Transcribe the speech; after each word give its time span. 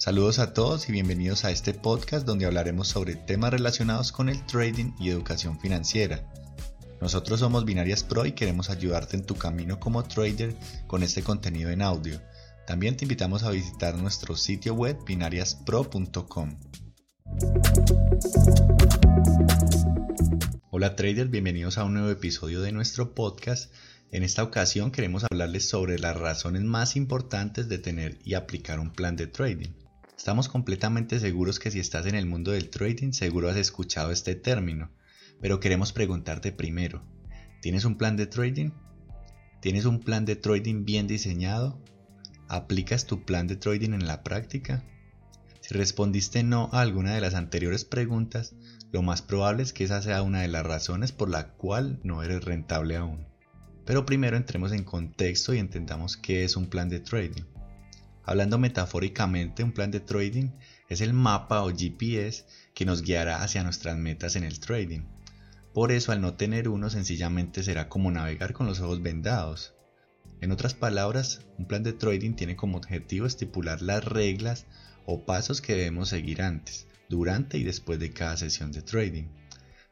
Saludos 0.00 0.38
a 0.38 0.54
todos 0.54 0.88
y 0.88 0.92
bienvenidos 0.92 1.44
a 1.44 1.50
este 1.50 1.74
podcast 1.74 2.26
donde 2.26 2.46
hablaremos 2.46 2.88
sobre 2.88 3.16
temas 3.16 3.50
relacionados 3.50 4.12
con 4.12 4.30
el 4.30 4.46
trading 4.46 4.94
y 4.98 5.10
educación 5.10 5.60
financiera. 5.60 6.24
Nosotros 7.02 7.40
somos 7.40 7.66
Binarias 7.66 8.02
Pro 8.02 8.24
y 8.24 8.32
queremos 8.32 8.70
ayudarte 8.70 9.18
en 9.18 9.26
tu 9.26 9.34
camino 9.34 9.78
como 9.78 10.02
trader 10.04 10.56
con 10.86 11.02
este 11.02 11.22
contenido 11.22 11.68
en 11.68 11.82
audio. 11.82 12.18
También 12.66 12.96
te 12.96 13.04
invitamos 13.04 13.42
a 13.42 13.50
visitar 13.50 13.94
nuestro 13.98 14.36
sitio 14.36 14.72
web 14.72 14.96
binariaspro.com. 15.04 16.56
Hola 20.70 20.96
traders, 20.96 21.30
bienvenidos 21.30 21.76
a 21.76 21.84
un 21.84 21.92
nuevo 21.92 22.08
episodio 22.08 22.62
de 22.62 22.72
nuestro 22.72 23.14
podcast. 23.14 23.70
En 24.12 24.22
esta 24.22 24.44
ocasión 24.44 24.92
queremos 24.92 25.24
hablarles 25.30 25.68
sobre 25.68 25.98
las 25.98 26.16
razones 26.16 26.62
más 26.62 26.96
importantes 26.96 27.68
de 27.68 27.78
tener 27.78 28.18
y 28.24 28.32
aplicar 28.32 28.80
un 28.80 28.92
plan 28.92 29.14
de 29.14 29.26
trading. 29.26 29.68
Estamos 30.20 30.50
completamente 30.50 31.18
seguros 31.18 31.58
que 31.58 31.70
si 31.70 31.80
estás 31.80 32.04
en 32.04 32.14
el 32.14 32.26
mundo 32.26 32.50
del 32.50 32.68
trading 32.68 33.12
seguro 33.12 33.48
has 33.48 33.56
escuchado 33.56 34.12
este 34.12 34.34
término, 34.34 34.90
pero 35.40 35.60
queremos 35.60 35.94
preguntarte 35.94 36.52
primero, 36.52 37.02
¿tienes 37.62 37.86
un 37.86 37.96
plan 37.96 38.18
de 38.18 38.26
trading? 38.26 38.68
¿Tienes 39.62 39.86
un 39.86 39.98
plan 39.98 40.26
de 40.26 40.36
trading 40.36 40.84
bien 40.84 41.06
diseñado? 41.06 41.80
¿Aplicas 42.48 43.06
tu 43.06 43.24
plan 43.24 43.46
de 43.46 43.56
trading 43.56 43.94
en 43.94 44.06
la 44.06 44.22
práctica? 44.22 44.84
Si 45.62 45.72
respondiste 45.72 46.42
no 46.42 46.68
a 46.70 46.82
alguna 46.82 47.14
de 47.14 47.22
las 47.22 47.32
anteriores 47.32 47.86
preguntas, 47.86 48.54
lo 48.92 49.00
más 49.00 49.22
probable 49.22 49.62
es 49.62 49.72
que 49.72 49.84
esa 49.84 50.02
sea 50.02 50.20
una 50.20 50.42
de 50.42 50.48
las 50.48 50.66
razones 50.66 51.12
por 51.12 51.30
la 51.30 51.54
cual 51.54 51.98
no 52.02 52.22
eres 52.22 52.44
rentable 52.44 52.96
aún. 52.96 53.26
Pero 53.86 54.04
primero 54.04 54.36
entremos 54.36 54.72
en 54.72 54.84
contexto 54.84 55.54
y 55.54 55.58
entendamos 55.58 56.18
qué 56.18 56.44
es 56.44 56.56
un 56.56 56.66
plan 56.66 56.90
de 56.90 57.00
trading. 57.00 57.44
Hablando 58.30 58.58
metafóricamente, 58.58 59.64
un 59.64 59.72
plan 59.72 59.90
de 59.90 59.98
trading 59.98 60.50
es 60.88 61.00
el 61.00 61.12
mapa 61.12 61.64
o 61.64 61.70
GPS 61.76 62.44
que 62.74 62.84
nos 62.84 63.02
guiará 63.02 63.42
hacia 63.42 63.64
nuestras 63.64 63.98
metas 63.98 64.36
en 64.36 64.44
el 64.44 64.60
trading. 64.60 65.00
Por 65.74 65.90
eso 65.90 66.12
al 66.12 66.20
no 66.20 66.34
tener 66.34 66.68
uno 66.68 66.90
sencillamente 66.90 67.64
será 67.64 67.88
como 67.88 68.12
navegar 68.12 68.52
con 68.52 68.68
los 68.68 68.78
ojos 68.78 69.02
vendados. 69.02 69.74
En 70.40 70.52
otras 70.52 70.74
palabras, 70.74 71.40
un 71.58 71.66
plan 71.66 71.82
de 71.82 71.92
trading 71.92 72.34
tiene 72.34 72.54
como 72.54 72.78
objetivo 72.78 73.26
estipular 73.26 73.82
las 73.82 74.04
reglas 74.04 74.64
o 75.06 75.26
pasos 75.26 75.60
que 75.60 75.74
debemos 75.74 76.10
seguir 76.10 76.40
antes, 76.40 76.86
durante 77.08 77.58
y 77.58 77.64
después 77.64 77.98
de 77.98 78.12
cada 78.12 78.36
sesión 78.36 78.70
de 78.70 78.82
trading, 78.82 79.24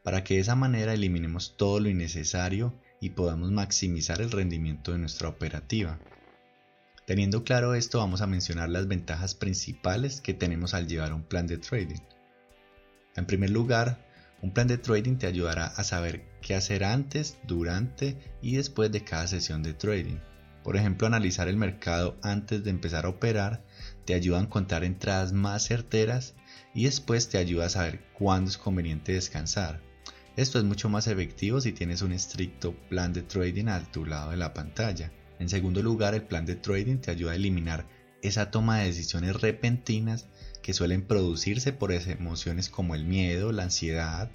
para 0.01 0.23
que 0.23 0.35
de 0.35 0.39
esa 0.39 0.55
manera 0.55 0.93
eliminemos 0.93 1.57
todo 1.57 1.81
lo 1.81 1.89
innecesario 1.89 2.79
y 3.01 3.09
podamos 3.09 3.51
maximizar 3.51 4.21
el 4.21 4.31
rendimiento 4.31 4.93
de 4.93 4.99
nuestra 4.99 5.27
operativa. 5.27 5.99
Teniendo 7.09 7.43
claro 7.43 7.73
esto, 7.73 7.97
vamos 7.97 8.21
a 8.21 8.27
mencionar 8.27 8.69
las 8.69 8.87
ventajas 8.87 9.33
principales 9.33 10.21
que 10.21 10.35
tenemos 10.35 10.75
al 10.75 10.87
llevar 10.87 11.11
un 11.11 11.23
plan 11.23 11.47
de 11.47 11.57
trading. 11.57 12.03
En 13.15 13.25
primer 13.25 13.49
lugar, 13.49 14.05
un 14.43 14.53
plan 14.53 14.67
de 14.67 14.77
trading 14.77 15.17
te 15.17 15.25
ayudará 15.25 15.65
a 15.65 15.83
saber 15.83 16.23
qué 16.39 16.53
hacer 16.53 16.83
antes, 16.83 17.39
durante 17.47 18.15
y 18.43 18.57
después 18.57 18.91
de 18.91 19.03
cada 19.03 19.25
sesión 19.25 19.63
de 19.63 19.73
trading. 19.73 20.19
Por 20.63 20.77
ejemplo, 20.77 21.07
analizar 21.07 21.47
el 21.47 21.57
mercado 21.57 22.15
antes 22.21 22.63
de 22.63 22.69
empezar 22.69 23.05
a 23.05 23.09
operar 23.09 23.63
te 24.05 24.13
ayuda 24.13 24.37
a 24.37 24.43
encontrar 24.43 24.83
entradas 24.83 25.33
más 25.33 25.63
certeras 25.63 26.35
y 26.75 26.83
después 26.83 27.27
te 27.27 27.39
ayuda 27.39 27.65
a 27.65 27.69
saber 27.69 28.01
cuándo 28.13 28.51
es 28.51 28.59
conveniente 28.59 29.13
descansar. 29.13 29.81
Esto 30.35 30.59
es 30.59 30.63
mucho 30.63 30.89
más 30.89 31.07
efectivo 31.07 31.59
si 31.59 31.71
tienes 31.71 32.03
un 32.03 32.11
estricto 32.11 32.75
plan 32.87 33.13
de 33.13 33.23
trading 33.23 33.65
a 33.65 33.83
tu 33.91 34.05
lado 34.05 34.29
de 34.29 34.37
la 34.37 34.53
pantalla. 34.53 35.11
En 35.39 35.49
segundo 35.49 35.81
lugar, 35.81 36.13
el 36.13 36.23
plan 36.23 36.45
de 36.45 36.55
trading 36.55 36.97
te 36.97 37.11
ayuda 37.11 37.31
a 37.31 37.35
eliminar 37.35 37.87
esa 38.21 38.51
toma 38.51 38.79
de 38.79 38.87
decisiones 38.87 39.41
repentinas 39.41 40.27
que 40.61 40.73
suelen 40.73 41.07
producirse 41.07 41.71
por 41.71 41.93
emociones 41.93 42.69
como 42.69 42.93
el 42.93 43.05
miedo, 43.05 43.51
la 43.51 43.63
ansiedad, 43.63 44.29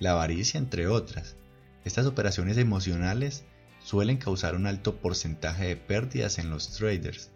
la 0.00 0.10
avaricia, 0.12 0.58
entre 0.58 0.88
otras. 0.88 1.36
Estas 1.84 2.06
operaciones 2.06 2.58
emocionales 2.58 3.44
suelen 3.80 4.18
causar 4.18 4.56
un 4.56 4.66
alto 4.66 5.00
porcentaje 5.00 5.66
de 5.66 5.76
pérdidas 5.76 6.38
en 6.38 6.50
los 6.50 6.72
traders. 6.72 7.30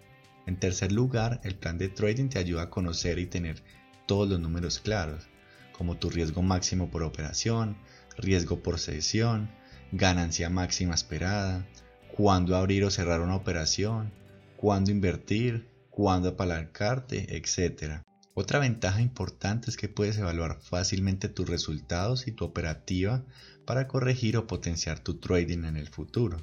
En 0.47 0.59
tercer 0.59 0.91
lugar, 0.91 1.41
el 1.45 1.55
plan 1.55 1.79
de 1.79 1.89
trading 1.89 2.29
te 2.29 2.41
ayuda 2.41 2.63
a 2.63 2.71
conocer 2.71 3.21
y 3.21 3.27
tener 3.27 3.63
todos 4.07 4.29
los 4.29 4.41
números 4.41 4.81
claros, 4.81 5.29
como 5.73 5.97
tu 5.97 6.11
riesgo 6.11 6.43
máximo 6.43 6.91
por 6.91 7.05
operación, 7.05 7.77
riesgo 8.19 8.63
por 8.63 8.81
sesión, 8.81 9.51
ganancia 9.93 10.51
máxima 10.51 10.95
esperada, 10.95 11.65
cuándo 12.17 12.57
abrir 12.57 12.85
o 12.85 12.91
cerrar 12.91 13.21
una 13.21 13.37
operación, 13.37 14.13
cuándo 14.57 14.91
invertir, 14.91 15.69
cuándo 15.91 16.29
apalancarte, 16.29 17.37
etc. 17.37 18.03
Otra 18.35 18.59
ventaja 18.59 19.01
importante 19.01 19.71
es 19.71 19.77
que 19.77 19.89
puedes 19.89 20.19
evaluar 20.19 20.61
fácilmente 20.61 21.29
tus 21.29 21.49
resultados 21.49 22.29
y 22.29 22.33
tu 22.33 22.45
operativa 22.45 23.25
para 23.67 23.89
corregir 23.89 24.37
o 24.37 24.47
potenciar 24.47 25.01
tu 25.01 25.19
trading 25.19 25.65
en 25.65 25.77
el 25.77 25.89
futuro. 25.89 26.39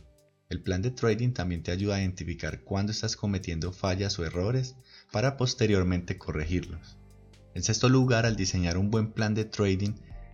El 0.50 0.62
plan 0.62 0.82
de 0.82 0.92
trading 0.92 1.34
también 1.34 1.62
te 1.62 1.72
ayuda 1.72 1.96
a 1.96 2.02
identificar 2.02 2.62
cuándo 2.62 2.92
estás 2.92 3.16
cometiendo 3.16 3.72
fallas 3.72 4.18
o 4.18 4.26
errores 4.26 4.76
para 5.12 5.38
posteriormente 5.38 6.18
corregirlos. 6.18 6.98
En 7.54 7.64
sexto 7.64 7.90
lugar, 7.90 8.26
al 8.26 8.36
diseñar 8.36 8.78
un 8.78 8.90
buen 8.90 9.12
plan 9.12 9.36
de 9.36 9.46
trading, 9.46 9.94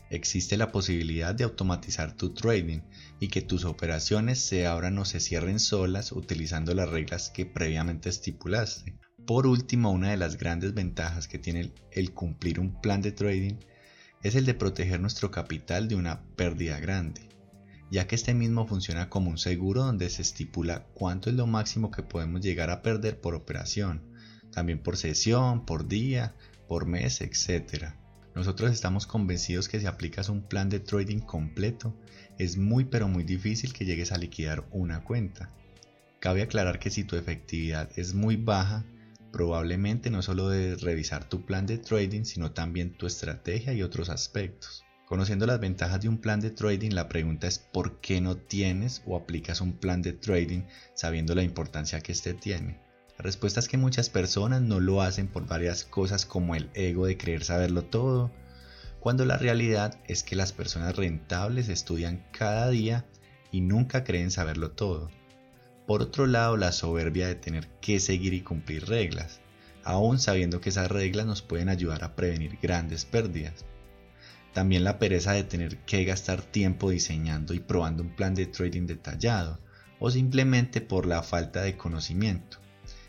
existe 0.09 0.57
la 0.57 0.71
posibilidad 0.71 1.33
de 1.33 1.43
automatizar 1.43 2.15
tu 2.15 2.33
trading 2.33 2.81
y 3.19 3.29
que 3.29 3.41
tus 3.41 3.65
operaciones 3.65 4.39
se 4.39 4.67
abran 4.67 4.97
o 4.97 5.05
se 5.05 5.19
cierren 5.19 5.59
solas 5.59 6.11
utilizando 6.11 6.73
las 6.73 6.89
reglas 6.89 7.29
que 7.29 7.45
previamente 7.45 8.09
estipulaste. 8.09 8.97
Por 9.25 9.47
último, 9.47 9.91
una 9.91 10.11
de 10.11 10.17
las 10.17 10.37
grandes 10.37 10.73
ventajas 10.73 11.27
que 11.27 11.39
tiene 11.39 11.73
el 11.91 12.13
cumplir 12.13 12.59
un 12.59 12.79
plan 12.79 13.01
de 13.01 13.11
trading 13.11 13.55
es 14.21 14.35
el 14.35 14.45
de 14.45 14.53
proteger 14.53 14.99
nuestro 14.99 15.31
capital 15.31 15.87
de 15.87 15.95
una 15.95 16.23
pérdida 16.35 16.79
grande, 16.79 17.29
ya 17.89 18.07
que 18.07 18.15
este 18.15 18.33
mismo 18.33 18.67
funciona 18.67 19.09
como 19.09 19.31
un 19.31 19.37
seguro 19.37 19.83
donde 19.83 20.09
se 20.09 20.21
estipula 20.21 20.87
cuánto 20.93 21.29
es 21.29 21.35
lo 21.35 21.47
máximo 21.47 21.91
que 21.91 22.03
podemos 22.03 22.41
llegar 22.41 22.69
a 22.69 22.81
perder 22.81 23.19
por 23.19 23.35
operación, 23.35 24.01
también 24.51 24.79
por 24.79 24.97
sesión, 24.97 25.65
por 25.65 25.87
día, 25.87 26.35
por 26.67 26.85
mes, 26.85 27.21
etc. 27.21 27.93
Nosotros 28.35 28.71
estamos 28.71 29.07
convencidos 29.07 29.69
que 29.69 29.79
si 29.79 29.85
aplicas 29.85 30.27
un 30.27 30.41
plan 30.41 30.67
de 30.67 30.81
trading 30.81 31.19
completo, 31.19 31.95
es 32.37 32.57
muy 32.57 32.83
pero 32.83 33.07
muy 33.07 33.23
difícil 33.23 33.71
que 33.71 33.85
llegues 33.85 34.11
a 34.11 34.17
liquidar 34.17 34.67
una 34.71 35.03
cuenta. 35.03 35.51
Cabe 36.19 36.41
aclarar 36.41 36.77
que 36.77 36.91
si 36.91 37.05
tu 37.05 37.15
efectividad 37.15 37.89
es 37.95 38.13
muy 38.13 38.35
baja, 38.35 38.85
probablemente 39.31 40.09
no 40.09 40.21
solo 40.21 40.49
debes 40.49 40.81
revisar 40.81 41.29
tu 41.29 41.45
plan 41.45 41.65
de 41.65 41.77
trading, 41.77 42.25
sino 42.25 42.51
también 42.51 42.97
tu 42.97 43.07
estrategia 43.07 43.73
y 43.73 43.83
otros 43.83 44.09
aspectos. 44.09 44.85
Conociendo 45.05 45.45
las 45.45 45.59
ventajas 45.59 46.01
de 46.01 46.09
un 46.09 46.17
plan 46.17 46.41
de 46.41 46.51
trading, 46.51 46.89
la 46.91 47.07
pregunta 47.07 47.47
es 47.47 47.59
¿por 47.59 48.01
qué 48.01 48.19
no 48.19 48.35
tienes 48.35 49.01
o 49.05 49.15
aplicas 49.15 49.61
un 49.61 49.77
plan 49.77 50.01
de 50.01 50.13
trading 50.13 50.63
sabiendo 50.93 51.35
la 51.35 51.43
importancia 51.43 52.01
que 52.01 52.11
éste 52.11 52.33
tiene? 52.33 52.84
La 53.17 53.23
respuesta 53.23 53.61
es 53.61 53.69
que 53.69 53.77
muchas 53.77 54.09
personas 54.09 54.61
no 54.61 54.81
lo 54.81 55.01
hacen 55.01 55.27
por 55.27 55.47
varias 55.47 55.85
cosas 55.85 56.25
como 56.25 56.53
el 56.53 56.69
ego 56.73 57.05
de 57.05 57.17
creer 57.17 57.45
saberlo 57.45 57.83
todo, 57.83 58.29
cuando 58.99 59.23
la 59.23 59.37
realidad 59.37 59.97
es 60.07 60.21
que 60.21 60.35
las 60.35 60.51
personas 60.51 60.97
rentables 60.97 61.69
estudian 61.69 62.25
cada 62.31 62.69
día 62.69 63.05
y 63.51 63.61
nunca 63.61 64.03
creen 64.03 64.31
saberlo 64.31 64.71
todo. 64.71 65.09
Por 65.87 66.01
otro 66.01 66.27
lado, 66.27 66.57
la 66.57 66.73
soberbia 66.73 67.27
de 67.27 67.35
tener 67.35 67.67
que 67.79 68.01
seguir 68.01 68.33
y 68.33 68.41
cumplir 68.41 68.85
reglas, 68.87 69.39
aún 69.85 70.19
sabiendo 70.19 70.59
que 70.59 70.69
esas 70.69 70.91
reglas 70.91 71.25
nos 71.25 71.41
pueden 71.41 71.69
ayudar 71.69 72.03
a 72.03 72.15
prevenir 72.15 72.57
grandes 72.61 73.05
pérdidas. 73.05 73.63
También 74.51 74.83
la 74.83 74.99
pereza 74.99 75.31
de 75.31 75.43
tener 75.43 75.77
que 75.85 76.03
gastar 76.03 76.41
tiempo 76.41 76.89
diseñando 76.89 77.53
y 77.53 77.59
probando 77.59 78.03
un 78.03 78.13
plan 78.13 78.35
de 78.35 78.47
trading 78.47 78.87
detallado, 78.87 79.59
o 79.99 80.11
simplemente 80.11 80.81
por 80.81 81.05
la 81.05 81.23
falta 81.23 81.61
de 81.61 81.77
conocimiento 81.77 82.64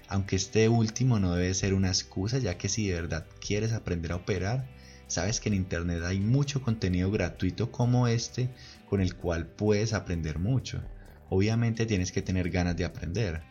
aunque 0.09 0.37
este 0.37 0.69
último 0.69 1.19
no 1.19 1.35
debe 1.35 1.55
ser 1.55 1.75
una 1.75 1.89
excusa 1.89 2.39
ya 2.39 2.59
que 2.59 2.69
si 2.69 2.89
de 2.89 2.95
verdad 2.95 3.27
quieres 3.41 3.73
aprender 3.73 4.13
a 4.13 4.17
operar, 4.17 4.69
sabes 5.07 5.41
que 5.41 5.49
en 5.49 5.55
Internet 5.55 6.03
hay 6.05 6.21
mucho 6.21 6.63
contenido 6.63 7.11
gratuito 7.11 7.71
como 7.73 8.09
este 8.09 8.51
con 8.89 9.01
el 9.01 9.17
cual 9.17 9.47
puedes 9.47 9.93
aprender 9.93 10.39
mucho. 10.39 10.83
Obviamente 11.29 11.87
tienes 11.87 12.13
que 12.13 12.23
tener 12.23 12.51
ganas 12.51 12.77
de 12.77 12.85
aprender, 12.85 13.43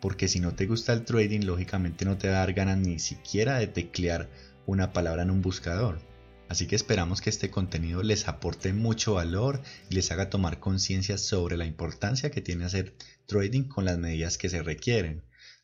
porque 0.00 0.28
si 0.28 0.40
no 0.40 0.54
te 0.54 0.66
gusta 0.66 0.92
el 0.92 1.04
trading, 1.04 1.40
lógicamente 1.40 2.04
no 2.04 2.16
te 2.16 2.28
va 2.28 2.36
a 2.36 2.38
dar 2.38 2.52
ganas 2.52 2.78
ni 2.78 2.98
siquiera 2.98 3.58
de 3.58 3.66
teclear 3.66 4.28
una 4.66 4.92
palabra 4.92 5.22
en 5.22 5.30
un 5.30 5.42
buscador. 5.42 6.00
Así 6.48 6.68
que 6.68 6.76
esperamos 6.76 7.20
que 7.20 7.30
este 7.30 7.50
contenido 7.50 8.04
les 8.04 8.28
aporte 8.28 8.72
mucho 8.72 9.14
valor 9.14 9.62
y 9.90 9.96
les 9.96 10.12
haga 10.12 10.30
tomar 10.30 10.60
conciencia 10.60 11.18
sobre 11.18 11.56
la 11.56 11.66
importancia 11.66 12.30
que 12.30 12.40
tiene 12.40 12.64
hacer 12.64 12.94
trading 13.26 13.64
con 13.64 13.84
las 13.84 13.98
medidas 13.98 14.38
que 14.38 14.48
se 14.48 14.62
requieren. 14.62 15.22